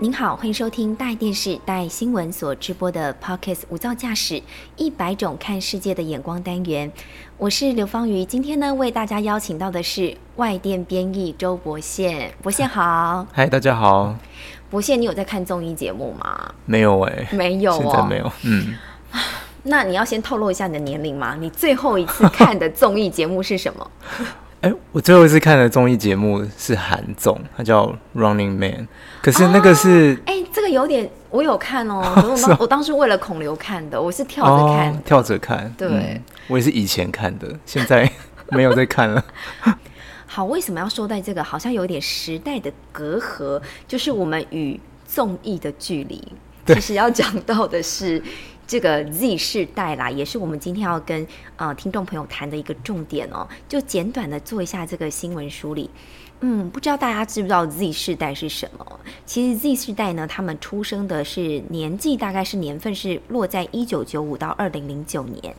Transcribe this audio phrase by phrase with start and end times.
[0.00, 4.40] 您好，欢迎收听大爱电视、大爱新闻所直播的 Pockets 无噪驾驶
[4.76, 6.92] 一百种看世界的眼光单元。
[7.36, 12.32] 我是刘芳瑜，今天呢为大家邀请到的是外电编译周博宪。
[12.40, 14.14] 博宪好，嗨，大家好。
[14.70, 16.54] 博宪，你有在看综艺节目吗？
[16.64, 18.32] 没有哎，没有，现在没有。
[18.44, 18.76] 嗯，
[19.64, 21.36] 那你要先透露一下你的年龄吗？
[21.40, 23.90] 你最后一次看的综艺节目是什么？
[24.60, 28.72] 哎，我最后一次看的综艺节目是韩综，它叫《Running Man》，
[29.22, 38.10] 可是那个是哎，这个有点我有看哦， 我当我当时为了孔刘看的，我是跳着看，跳着看，对，我也是以前看的，现在
[38.50, 39.24] 没有在看了。
[40.26, 43.62] 好，为什么要说在这个好像有点时代的隔阂？
[43.86, 46.20] 就是我们与综艺的距离，
[46.66, 48.20] 其实要讲到的是。
[48.68, 53.48] 这个 Z 世代啦，也是我们今天要跟呃听众朋友谈的一个重点哦。
[53.66, 55.88] 就简短的做一下这个新闻梳理。
[56.40, 59.00] 嗯，不知道大家知不知道 Z 世代是什么？
[59.24, 65.56] 其实 Z 世代呢，他们出生的是年纪大概是年份是落在一九九五到二零零九年。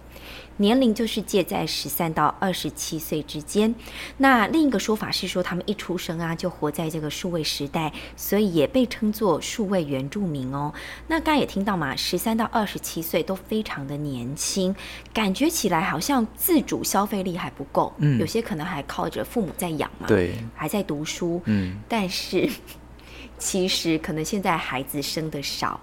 [0.60, 3.74] 年龄就是介在十三到二十七岁之间。
[4.18, 10.74] 那另一个说法是说，他们一出生啊就活在这个数位时代，所以也被称作数位原住民哦。
[11.08, 14.76] 那刚刚也听到嘛，十三到二十七岁都非常的年轻，
[15.14, 17.94] 感觉起来好像自主消费力还不够。
[18.00, 21.42] 嗯，有些可能还靠着父母在养嘛，对，还在读书。
[21.46, 22.50] 嗯，但是
[23.40, 25.80] 其实可能现在孩子生的少。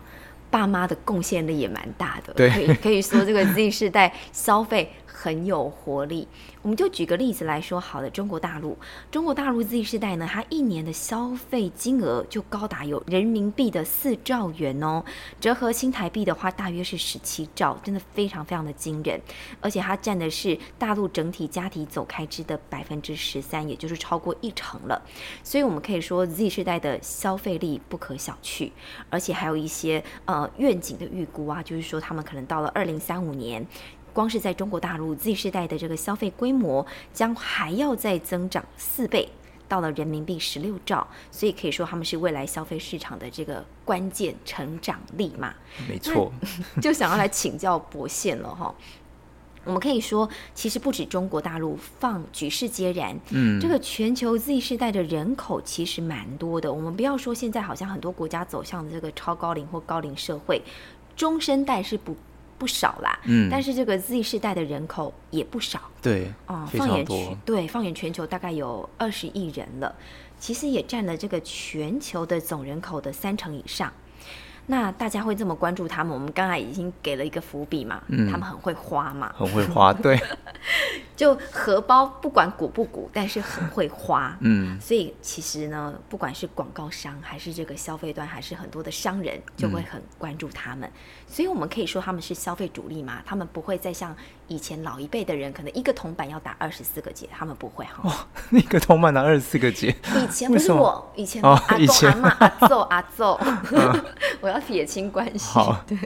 [0.50, 4.90] 爸妈的贡献力也蛮大的，可以可以说这个 Z 世代消费。
[5.18, 6.28] 很有活力，
[6.60, 8.76] 我们就举个例子来说，好的，中国大陆，
[9.10, 15.02] 中国大陆 Z 世代呢，它一年的消费金额就高达有人民币的四兆元哦，
[15.40, 19.18] 折合新台币的话，大约是十七兆，真的非常非常的惊人，
[19.62, 25.00] 而且它占的是大陆整体家庭总开支的百分之十三，也就是超过一成了，
[25.42, 28.70] 所以我们可以说 Z 世代的消费力不可小觑，
[29.08, 33.66] 而且还有一些呃愿景的预估啊，就是说他们可能到了二零三五年。
[34.16, 39.28] 光是在中国大陆 Z 世代的这个消费规模将还要再增长四倍，
[39.68, 45.52] 到了人民币十六兆，所以可以说他们是未来消费市场的这个关键成长力嘛？
[45.86, 46.32] 没错，
[46.80, 48.74] 就想要来请教博宪了哈。
[49.64, 53.14] 我们可以说，其实不止中国大陆，放举世皆然。
[53.32, 56.72] 嗯，这个全球 Z 世代的人口其实蛮多的。
[56.72, 60.62] 我们不要说现在好像很多国家走向这个超高龄或高龄社会，
[61.14, 62.16] 中生代是不。
[62.58, 69.94] 不少啦，嗯，但是这个 Z 世代的人口也不少，对，哦，放眼全对，放眼全球大概有二十亿人了，
[70.38, 73.92] 其实也占了这个全球的总人口的三成以上。
[74.66, 76.12] 那大家会这么关注他们？
[76.12, 80.20] 我们刚才已经给了一个伏笔嘛，嗯，他们很会花嘛，很会花， 对，
[81.14, 90.90] 就荷包不管鼓不鼓，但是很会花，嗯，所以其实呢，不管是广告商还是这个消费端，还是很多的商人就会很关注他们，
[91.28, 94.14] 所以我们可以说他们是消费主力嘛，他们不会再像
[94.48, 103.40] 以前老一辈的人，可能一个铜板要打二十四个结，他们不会哈，哇，一个铜板打二十四个结，以前不是我，以前阿公阿妈阿奏阿奏，
[104.42, 104.56] 我要。
[104.66, 105.46] 撇清关系。
[105.46, 105.96] 好， 对，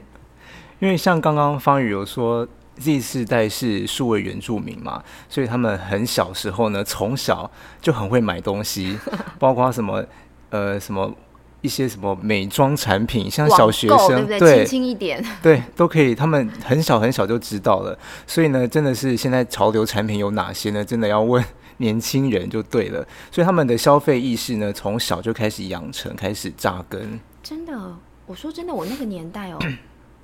[0.81, 2.47] 因为像刚刚方宇有说
[2.77, 8.99] ，Z 世代是数位原住民嘛，所以他们很小时候呢，从小就很会买东西，
[9.39, 10.05] 包括什么
[10.51, 11.11] 呃什么
[11.63, 17.99] 一些什么美妆产品，像小学生对轻轻一点，对都可以，他们很小很小就知道了。
[18.27, 20.85] 所以呢，真的是现在潮流产品有哪些呢？
[20.85, 21.43] 真的要问
[21.79, 23.03] 年轻人就对了。
[23.31, 27.73] 所以他们的消费意识呢，从小就开始养成，开始扎根，真的。
[28.31, 29.59] 我说真的，我那个年代哦，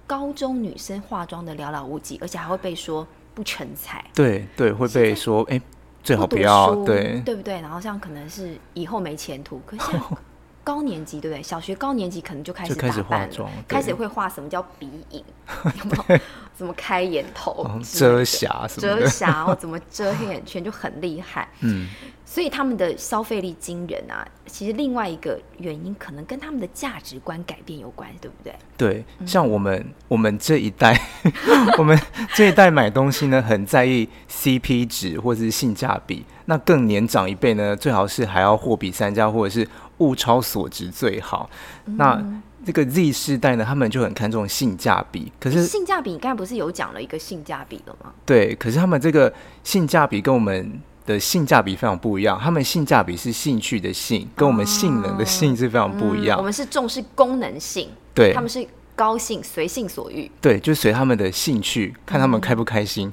[0.07, 4.05] 高中女生化妆的寥寥无几，而且还会被说不成才。
[4.15, 5.61] 对对，会被说哎，
[6.05, 7.61] 最好不要对，对不对？
[7.61, 9.99] 然后像可能是以后没前途，可是
[10.67, 11.41] 高年级对不对？
[11.41, 15.25] 小学高年级可能就开始开始化妆，开始会画什么叫鼻影，
[15.79, 16.21] 有没有？
[16.57, 21.47] 怎么开眼头、遮瑕什么遮瑕或怎么遮黑眼圈就很厉害。
[21.61, 21.89] 嗯。
[22.29, 24.27] 所以他们的消费力惊人啊！
[24.47, 28.53] 其实另外一个原因可能跟他们的价值观改变有关，对不对？
[28.77, 31.01] 对，像我们我们这一代，
[31.79, 31.97] 我们
[32.35, 36.27] 这一代买东西呢，很在意 CP 值或者是性价比。
[36.47, 39.67] 那更年长一辈呢，最好是还要货比三家，或者是
[39.99, 41.49] 物超所值最好。
[41.85, 42.23] 那
[42.65, 45.33] 这个 Z 世代呢，他们就很看重性价比。
[45.39, 48.13] 可是性价比，你刚才不是有讲了一个性价比了吗？
[48.25, 49.33] 对，可是他们这个
[49.63, 50.81] 性价比跟我们。
[51.07, 56.37] 的性价比非常不一样，他们性价比是兴趣的性，跟我们性能的性是非常不一样。
[56.37, 58.67] 我们是重视功能性，对，他们是
[58.97, 63.13] 高兴随性所欲，对，就随他们的兴趣，看他们开不开心。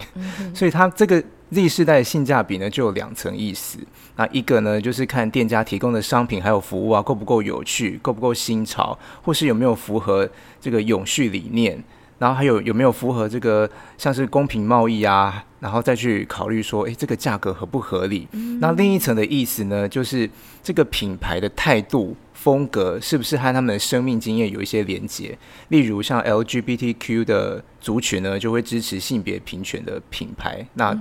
[0.55, 1.21] 所以，他这个
[1.51, 3.77] Z 世代的性价比呢，就有两层意思。
[4.15, 10.27] 那一个呢，就是看店家提供的商品还有服务啊，够不够有趣，够不够新潮，或是有没有符合
[10.61, 11.83] 这个永续理念。
[12.19, 15.43] 然后还有有没有符合这个像是公平贸易啊？
[15.59, 18.27] 然后再去考虑说，哎，这个价格合不合理？
[18.61, 20.29] 那另一层的意思呢，就是
[20.61, 25.37] 这个品牌的态度风格是不是和他们的生命经验有一些连结？
[25.69, 30.67] 例如像 LGBTQ 的族群呢，就会支持性别平权的品牌。
[30.73, 30.93] 那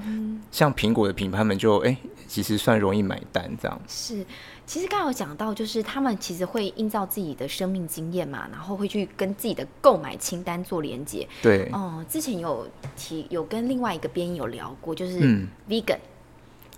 [0.52, 1.96] 像苹果的品牌们就哎，
[2.28, 3.80] 其实算容易买单这样。
[3.88, 4.24] 是。
[4.64, 11.28] 其实刚刚有讲到，就是他们其实会映照自己的生命经验嘛，然后会去跟自己的购买清单做连接。
[11.42, 12.66] 对，哦，之前有
[12.96, 15.44] 提有跟另外一个编译有聊过，就是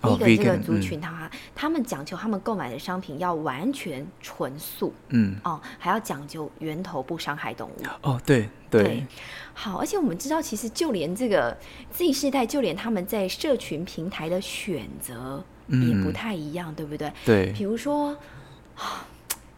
[0.05, 7.83] vegan，vegan 这个族群，他他们讲求他们购买的商品要完全纯素，嗯，哦，还要讲究源头不伤害动物。
[8.01, 9.05] 哦，对对。
[9.53, 11.57] 好，而且我们知道，其实就连这个
[11.91, 15.43] Z 世代，就连他们在社群平台的选择。
[15.67, 17.11] 也不太一样，对不对？
[17.25, 17.51] 对。
[17.51, 18.15] 比如说，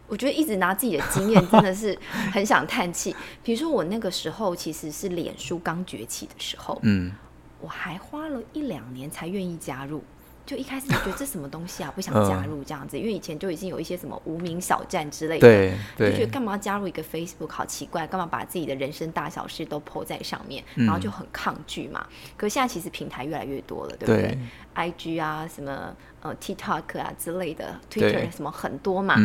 [0.06, 1.98] 我觉得一直拿自己的经验，真的是
[2.32, 3.14] 很想叹气。
[3.42, 7.12] 比如说，我那个时候其实是脸书刚崛起的时候，嗯，
[7.60, 10.02] 我还花了一两年才愿意加入。
[10.48, 22.06] 就一开始就觉得这什么东西啊，不想加入这样子，因为以前就已经有一些什么无名小站之类的，就觉得干嘛加入一个 Facebook 好奇怪，干嘛把自己的人生大小事都 po 在上面，然后就很抗拒嘛。
[22.34, 24.38] 可是现在其实平台越来越多了，对不对
[24.74, 29.16] ？IG 啊，什么呃 TikTok 啊之类的，Twitter 什么很多嘛。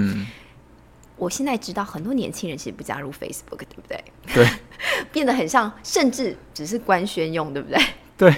[1.15, 4.03] 我现在知道很多年轻人其实不加入 Facebook，对不对？
[4.33, 4.45] 对，
[5.13, 7.81] 变得很像，甚至只是官宣用，对不对？
[8.17, 8.35] 对。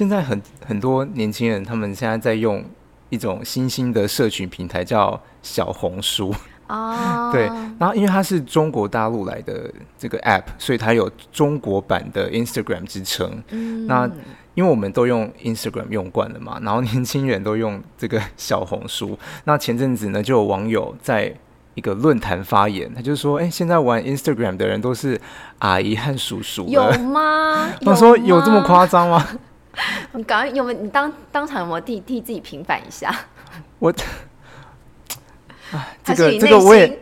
[0.00, 2.64] 现在很很多年轻人，他们现在在用
[3.10, 6.34] 一种新兴的社群平台，叫小红书。
[6.68, 7.42] 哦， 对，
[7.78, 13.42] 然后因为它是中国大陆来的这个 App，所以它有中国版的 Instagram 之称。
[13.50, 14.10] 嗯，那
[14.54, 19.18] 因为我们都用 Instagram 用惯了嘛，然后年轻人都用这个小红书。
[19.44, 21.30] 那前阵子呢，就有网友在
[21.74, 25.20] 一个论坛发言，他就说：“哎，现在玩 Instagram 的人都是
[25.58, 27.68] 阿姨和叔叔。”有吗？
[27.84, 29.26] 他说：“有这么夸张吗？”
[30.12, 30.80] 你刚刚有没有？
[30.80, 33.14] 你当当场有没有替替自己平反一下？
[33.78, 33.92] 我，
[36.04, 36.98] 这个这个我也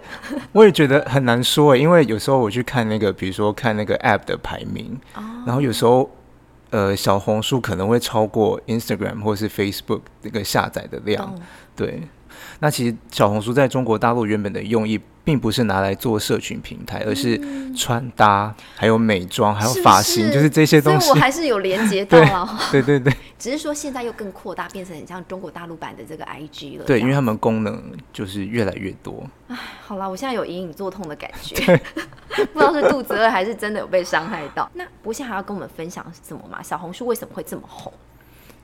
[0.52, 4.98] 我也觉得很难说诶，因为有时候我去看那个，比如说看那个 App 的排名，
[5.46, 6.08] 然后有时候
[6.70, 11.34] 呃小红书可能会超过 Instagram 或是 Facebook 那个下载的量，
[11.74, 12.02] 对。
[12.60, 17.38] 那其实小红书在中国大陆原本的用意，并不是拿来做社群平台，而是
[17.76, 21.10] 穿搭、还有美妆、还有发型，就是这些东西。
[21.10, 22.58] 我还是有连接到了。
[22.72, 23.12] 对对对。
[23.38, 26.84] 只是说现在又更扩大，变成很像中国大陆版的这个 IG 了。
[26.86, 29.22] 对，因为他们功能就是越来越多。
[29.48, 31.76] 唉，好了，我现在有隐隐作痛的感觉，
[32.54, 34.66] 不知道是肚子饿还是真的有被伤害到。
[34.72, 36.62] 那不现在还要跟我们分享什么吗？
[36.62, 37.92] 小红书为什么会这么红？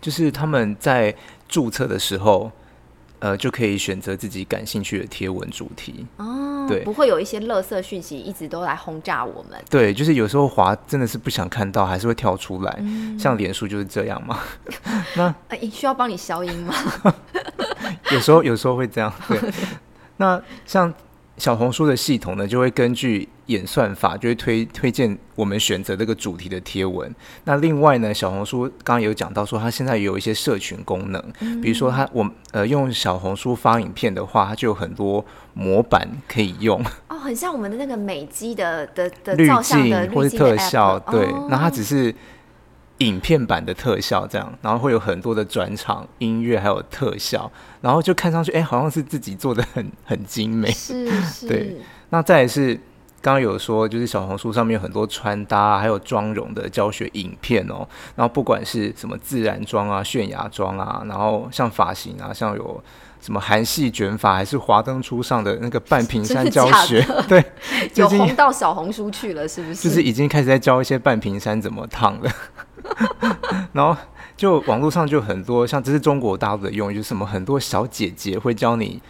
[0.00, 1.14] 就是他们在
[1.46, 2.50] 注册的时候。
[3.24, 9.58] 呃，就可以选择自己感兴趣的贴文主题哦，对，不会有一些垃圾讯息一直都来轰炸我们。
[9.70, 12.78] 对，就是有时候滑真的是不想看到，还是会跳出来，
[13.18, 14.40] 像脸书就是这样嘛。
[15.16, 15.34] 那
[15.72, 16.74] 需要帮你消音吗？
[18.12, 19.10] 有时候有时候会这样。
[19.26, 19.40] 对，
[20.18, 20.92] 那像。
[21.36, 27.12] 小红书的系统呢，就会根据演算法，就会推推荐我们选择这个主题的贴文。
[27.44, 31.22] 那另外呢，小红书刚刚有讲到说，它现在有一些社群功能，
[31.60, 35.24] 比如说它我呃用小红书发影片的话，它就有很多
[35.54, 36.80] 模板可以用。
[37.08, 42.14] 哦，很像我们的那个美肌的的的滤镜或者特效，对，那它只是。
[42.98, 50.70] 影片版的特效这样，然后会有很多的转场音乐，还有特效，然后就看上去哎，好像是自己做的很很精美。
[50.70, 51.48] 是 是。
[51.48, 51.76] 对，
[52.10, 52.74] 那再是
[53.20, 57.86] 刚刚有说，就是小红书上面有很多穿搭还有妆容的教学影片哦。
[58.14, 62.82] 然后不管是什么自然妆啊、泫雅妆啊，然后像发型啊，像有
[63.20, 67.44] 什么韩系卷发，还是华灯初上的那个半屏山 教学， 对，
[67.96, 69.88] 有红到小红书去了，是不是？
[69.88, 72.30] 就是已经开始在教一些半屏山怎么烫了。
[73.72, 73.96] 然后
[74.36, 79.00] 就网络上就很多，像这是中国大陆的用语，就是什么很多小姐姐会教你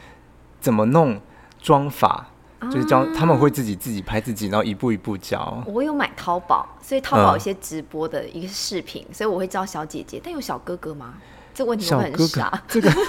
[0.60, 1.20] 怎么弄
[1.60, 2.28] 妆法，
[2.70, 5.62] 就是教他们会自己自己拍自己，然后一步一步教。
[5.66, 10.20] 我有买淘宝，所以淘宝有些直播的一个视频，所以我会教小姐姐。
[10.22, 11.14] 但有小哥哥吗？
[11.52, 12.62] 这个问题我很傻。
[12.68, 12.90] 这个。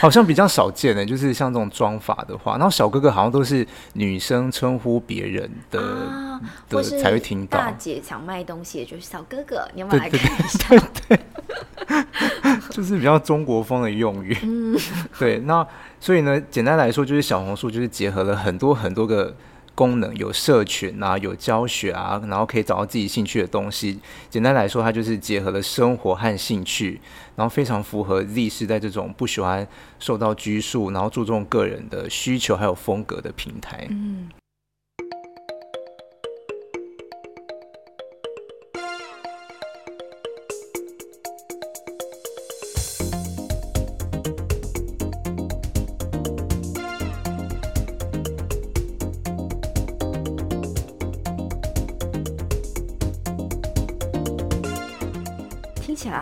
[0.00, 5.78] 好像比较少见的，就是像这种妆法的话，然后小哥哥好像都是女生称呼别人的
[6.68, 7.58] 的才会听到。
[7.58, 10.68] 大姐想卖东西，就是小哥哥，你要不要来看一下？
[10.68, 10.78] 对
[11.08, 11.18] 对。
[12.70, 14.36] 就是比较中国风的用语。
[14.42, 14.78] 嗯，
[15.18, 15.38] 对。
[15.40, 15.66] 那
[16.00, 19.36] 所以呢，简单来说，就是小红书就是结合了很多很多个。
[19.76, 24.00] 功能有社群啊，有教学啊，然后可以找到自己兴趣的东西。
[24.30, 26.98] 简单来说，它就是结合了生活和兴趣，
[27.34, 33.86] 然后非常符合 Z 世代这种不喜欢受到拘束，然后注重个人的需求还有风格的平台。
[33.90, 34.30] 嗯。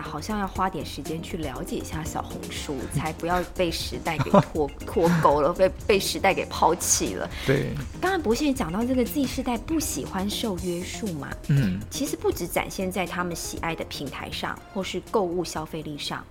[0.01, 7.29] 好像要花点时间去了解一下小红书，才不要被时代给 脱脱钩了，被被时代给抛弃了。
[7.45, 16.23] 对，刚才博士也讲到这个 Z 世代不喜欢受约束嘛，嗯，其实不止展现在他们喜爱的平台上，或是购物消费力上，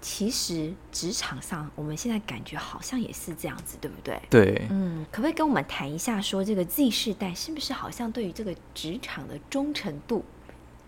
[0.00, 4.20] 其实职场上我们现在感觉好像也是这样子，对不对？
[4.28, 10.24] 对，嗯，可不可以跟我们谈一下，说这个 Z 世代是不是好像对于这个职场的忠诚度？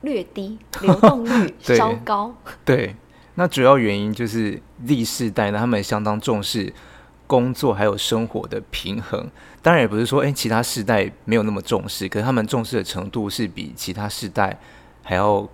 [0.04, 2.34] 略低， 流动率 稍高。
[2.64, 2.94] 对，
[3.34, 6.73] 那主要原因就是 Z 世代呢，他们相当重视
[7.26, 9.28] 工作还有生活的平衡。
[9.62, 14.61] 当然也不是说，哎，其他世代没有那么重视，可是他们重视的程度是比其他世代
[15.02, 15.49] 还要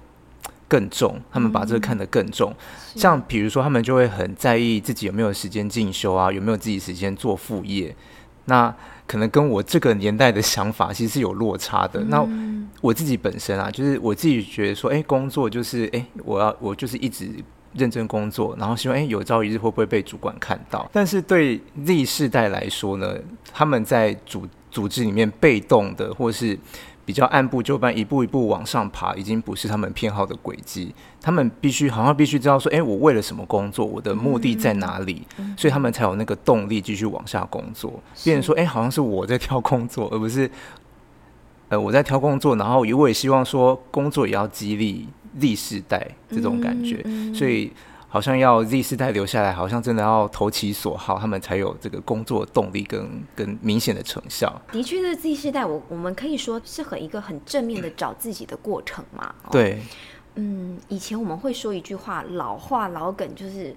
[0.67, 1.21] 更重。
[1.31, 2.53] 他们把这个看得更重。
[2.97, 7.95] 像比如说，他们就会很在意自己有没有时间进修啊，有没有自己时间做副业。
[8.45, 8.75] 那
[9.07, 12.01] 可能跟我这个年代的想法其实是有落差的。
[12.05, 12.27] 那
[12.81, 17.29] 我自己本身啊，就是我自己觉得说，哎，工作就是，哎，我要我就是一直
[17.75, 20.89] 认真工作，然后希望，哎，有朝一日会不会被主管看到？
[20.93, 23.17] 但是对 Z 世代来说呢，
[23.53, 26.59] 他们在组组织里面被动的，或是。
[27.11, 30.95] 比较按部就班，一步一步往上爬，已经不是他们偏好的轨迹。
[31.21, 33.85] 他们必须好像必须知道说，哎，我为了什么工作？
[33.85, 35.27] 我的目的在哪里？
[35.57, 38.01] 所以他们才有那个动力继续往下工作。
[38.23, 40.49] 变成说，哎，好像是我在挑工作， 而不是
[41.69, 42.55] 呃我在挑工作。
[42.55, 45.09] 然后我也希望说，工作也要激励
[45.41, 47.05] 历世代这种感觉。
[47.35, 47.73] 所以。
[48.13, 54.61] 好像要 Z 世代留下来，好像真的要投其所好，他们才有这个工作动力跟跟明显的成效。
[54.73, 59.33] 的确，是 Z 世代，我我们可以说是很一个很正面的找自己的过程嘛。
[59.53, 59.81] 对，
[60.35, 63.73] 嗯，以前我们会说一句话，老话老梗，就是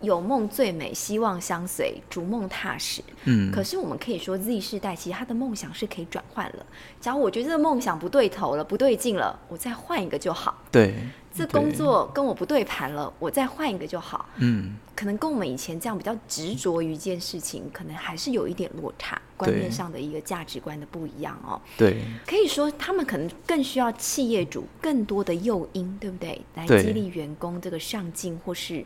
[0.00, 3.02] 有梦最美，希望相随，逐梦踏实。
[3.24, 6.66] 嗯，可是我们可以说 Z 世代，其实他的梦想是可以转换了。
[7.00, 10.56] 假如我觉得这个梦想不对头了，不对劲了，我再换一个就好。
[10.70, 10.94] 对。
[11.32, 14.28] 这工作跟我不对盘了，我再换一个就好。
[14.38, 21.58] 嗯，可能跟我们以前这样比较执着于一件事情，可能还是有一点落差，观念上的一个价值观的不一样哦。
[21.78, 26.42] 对，可以说他们可能更需要企业主更多的诱因，对不对？
[26.56, 28.84] 来激励员工这个上进，或是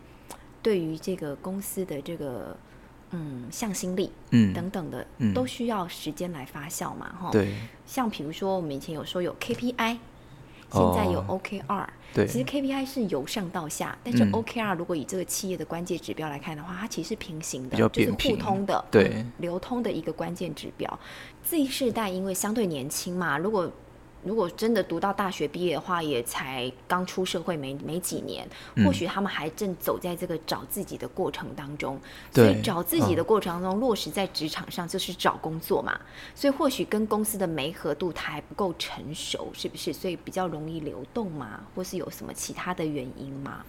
[0.65, 2.57] 对于这个公司的这个
[3.11, 7.15] 嗯向心力，嗯等等的，都需要时间来发酵嘛。
[7.21, 7.55] 哈，对。
[7.87, 9.99] 像比如说我们以前有说有 KPI。
[10.73, 20.99] 现在有 OKR，对，其实 KPI 是由上到下，但是 OKR 如果以这个企业的关键指标来看的话，它其实是平行的，就是互通的，对，流通的一个关键指标。
[21.45, 23.71] Z 世代因为相对年轻嘛，如果
[24.25, 28.49] 如果真的读到大学毕业的话，也才刚出社会没没几年，
[28.85, 32.01] 或许他们还正走在这个找自己的过程当中。
[32.33, 36.01] 所以找自己的过程当中，落实在职场上就是找工作嘛。
[36.35, 39.93] 所以或许跟公司的媒合度它还不够成熟，是不是？
[39.93, 43.63] 所以比较容易流动嘛，或是有什么其他的原因吗？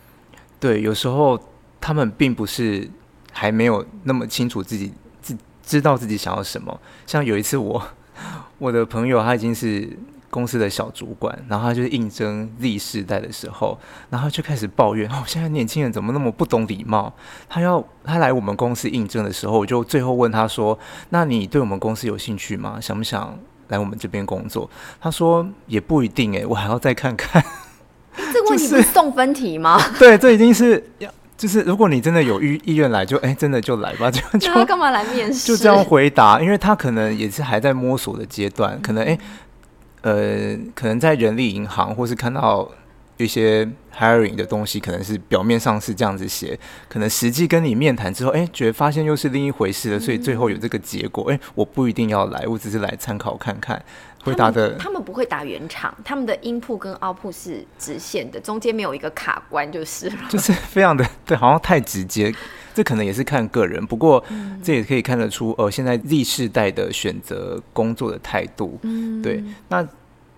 [0.60, 1.38] 对，有时候
[1.82, 2.90] 他们并不是
[3.32, 6.80] 还没有那么清楚自己自知道自己想要什么。
[7.06, 7.86] 像有一次我
[8.58, 9.90] 我的朋友他已经是。
[10.29, 13.77] 公司的小主管，然后他就是应征 Z 世代的时候，
[14.10, 17.13] 然后就开始抱怨：哦，现在年轻人怎么那么不懂礼貌？
[17.48, 20.77] 他要他来我们公司应征的时候，我就最后问他说
[21.10, 22.77] ：“那你对我们公司有兴趣吗？
[22.82, 23.38] 想不想
[23.70, 27.41] 来我们这边工作？”他说：“也不一定，哎，我还要再看看。
[28.34, 29.79] ”这个问题是送分题吗？
[29.98, 35.48] 对，这已经是要就是如果你真的有意意愿来，就哎，真的就来吧，就就他干嘛来面试？
[35.48, 39.17] 就这样回答，因为他可能也是还在摸索的阶段，可能哎。
[40.06, 42.70] 呃，可能在人力银行，或是看到
[43.18, 51.32] 一些 hiring 的东西，可能是表面上是这样子写，可能实际跟你面谈之后，哎，觉得发现又是另一回事了，所以最后有这个结果。
[51.32, 53.84] 哎，我不一定要来，我只是来参考看看。
[54.25, 62.34] 回答的，他们不会打圆场，他们的音铺跟凹铺是直线的，中间没有一个卡关，就是就是非常的对，好像太直接。
[62.74, 64.22] 这可能也是看个人，不过
[64.62, 68.77] 这也可以看得出，呃，现在 Z 世代的选择工作的态度。
[68.82, 69.88] 嗯，对，那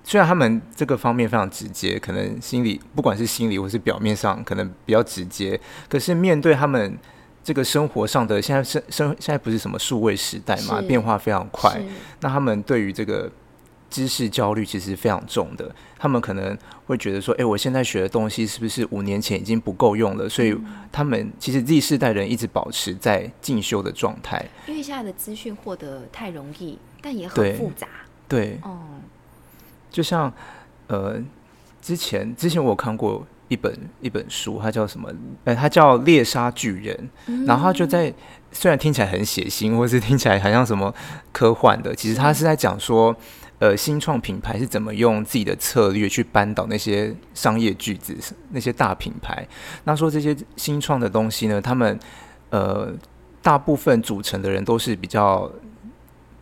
[0.03, 6.95] 虽然他们这个方面非常直接，可能心理不管是心理或是表面上可能比较直接，可是面对他们
[7.43, 11.81] 这个生活上的现在生生现在不是什么数位时代嘛，变化非常快，
[12.19, 13.31] 那他们对于这个
[13.89, 20.27] 知识焦虑其实非常重的，他们可能会觉得说，哎，我现在学的东西是不是五年前已经不够用了？
[20.27, 20.57] 所以
[20.91, 27.87] 他们其实 Z 世代人一直保持在进修的状态，因为现在的资讯获得太容易，但也很复杂，
[28.27, 28.79] 对，哦。
[29.89, 30.31] 就像，
[30.87, 31.17] 呃，
[31.81, 35.09] 之前之前我看过一本一本书，它叫什么？
[35.45, 37.09] 呃，它叫《猎杀巨人》，
[37.47, 38.13] 然后它就在
[38.51, 40.93] 虽然听起来很血腥，或是听起来好像什么
[41.31, 43.15] 科幻的，其实它是在讲说，
[43.59, 48.15] 呃，新创品牌是怎么用自己的策略去扳倒那些商业巨子、
[48.51, 49.47] 那些大品牌。
[49.83, 51.99] 那说这些新创的东西呢，他们
[52.49, 52.93] 呃，
[53.41, 55.51] 大部分组成的人都是比较。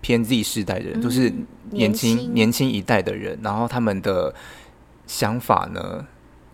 [0.02, 1.34] 偏 Z 世代的人都是
[1.72, 4.32] 年轻年轻一代的人，然后他们的
[5.08, 6.06] 想法呢，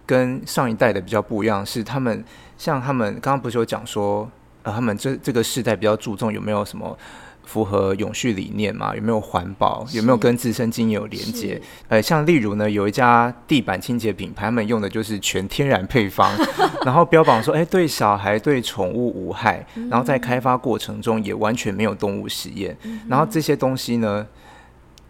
[0.06, 2.24] 跟上一代的比较不一样，是他们
[2.58, 4.32] 像他们刚刚不是有讲说，
[4.64, 6.98] 呃，他们这这个世代比较注重有没有什么。
[7.44, 8.96] 符合永续理念嘛？
[8.96, 9.86] 有没有环保？
[9.92, 11.62] 有没有跟自身经营有连接？
[11.90, 16.32] 呃，像例如呢，有一家地板清洁品牌，他们用的就是全天然配方，
[16.86, 22.78] 然后标榜说，哎，对小孩、对宠物无害，然后在开发过程中也完全没有动物实验。
[23.10, 24.26] 然后这些东西呢，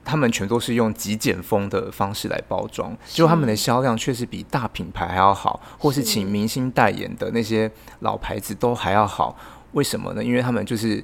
[0.04, 7.70] 他们全都是用极简风的方式来包装，就他们的销量确实比大品牌还要好，或是请明星代言的那些
[8.00, 9.38] 老牌子都还要好。
[9.74, 10.24] 为什么呢？
[10.24, 11.04] 因为他们就是。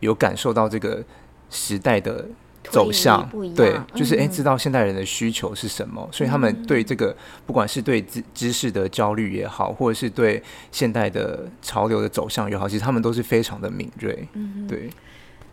[0.00, 1.02] 有感受到这个
[1.50, 2.26] 时代的
[2.64, 14.26] 走向，对，就是哎，知道现代人的需求是什么，所以他们对这个不管是对知知识的焦虑也好，或者是对现代的潮流的走向也好，其实他们都是非常的敏锐。
[14.32, 14.90] 嗯，对，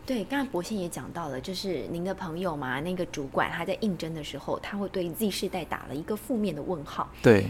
[0.05, 0.23] 对。
[0.23, 7.09] 刚才博信也讲到了，就是您的朋友嘛，那个主管他在应征的时候，他会对 Z 世代打了一个负面的问号。
[7.21, 7.45] 对。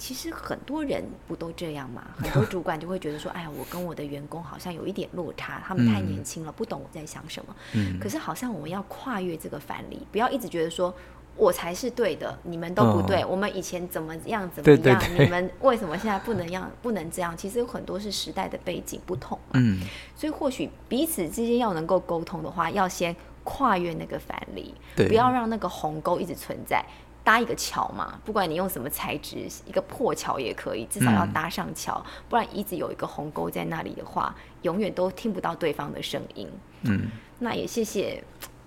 [0.00, 2.02] 其实很多人不都这样吗？
[2.16, 7.98] 很多 主管就会觉得说：“哎呀，我跟我的员工好像有一点落差，他们太年轻了，不懂我在想什么。”嗯。
[8.00, 10.92] 可是好像我们要跨越这个藩篱，不要一直觉得说
[11.36, 13.22] 我才是对的，你们都不对。
[13.26, 17.36] 我们以前怎么样怎么样，你们为什么现在不能样不能这样？
[17.36, 19.38] 其实有很多是时代的背景不同。
[19.52, 19.82] 嗯。
[20.16, 26.82] 所以或许彼此之间要能够沟通的话，要先跨越那个藩篱，不要让那个鸿沟一直存在。
[27.30, 36.48] 搭一个桥嘛，不管你用什么材质，一个破桥也可以，至少要搭上桥，不然一直有一个鸿沟在那里的话，永远都听不到对方的声音。
[36.82, 37.02] 嗯，
[37.38, 38.20] 那也谢谢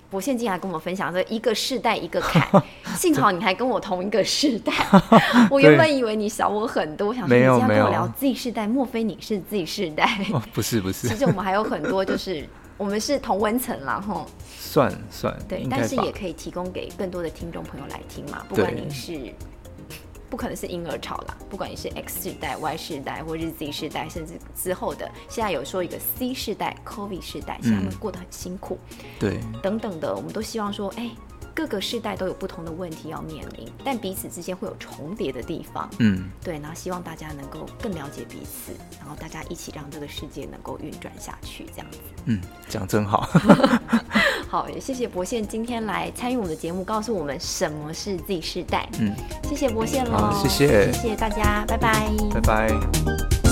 [0.10, 2.64] 博现进来跟我们分享这一个世代一个坎，
[2.96, 4.72] 幸好你还跟我同一个世代，
[5.52, 10.08] 我原本以为你小我很多，想说你这样跟我聊 Z 世代，莫非你是 Z 世代？
[10.54, 12.48] 不是不是，其实我们还有很多就是。
[12.78, 14.26] 我们是同温层啦，吼，
[14.58, 18.46] 算算对，但是也可以提供给更多的听众朋友来听嘛。
[18.50, 19.34] 不管你是，
[20.30, 28.80] 不可能是婴儿潮啦，不管你是 X 世代、Y 世代，或者是 Z 世代，甚至之后的，现在有说一个 C 世代、COVID 世代，他们过得很辛苦，
[29.20, 31.10] 对，等等的，我们都希望说，哎。
[31.54, 35.90] 各个世代都有不同的问题要面临，但彼此之间会有重叠的地方。
[36.00, 42.00] 嗯，对，然后希望大家能够更了解彼此，然后大家一起让这个世界能够运转下去，这样子。
[42.26, 43.30] 嗯，讲真好。
[44.50, 48.88] 好，也谢谢博宪今天来参与我们的节目，告诉我们什么是 Z 世代。
[49.00, 53.43] 嗯，谢谢博宪喽，谢谢，谢谢大家，拜拜，拜拜。